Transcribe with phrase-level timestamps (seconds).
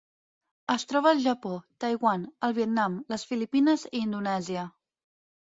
[0.75, 1.51] Es troba al Japó,
[1.85, 4.65] Taiwan, el Vietnam, les Filipines i Indonèsia.